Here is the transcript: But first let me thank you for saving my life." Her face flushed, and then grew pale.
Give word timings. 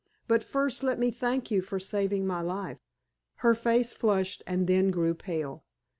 But 0.27 0.41
first 0.43 0.81
let 0.81 0.97
me 0.97 1.11
thank 1.11 1.51
you 1.51 1.61
for 1.61 1.79
saving 1.79 2.25
my 2.25 2.41
life." 2.41 2.79
Her 3.45 3.53
face 3.53 3.93
flushed, 3.93 4.43
and 4.47 4.65
then 4.65 4.89
grew 4.89 5.13
pale. 5.13 5.63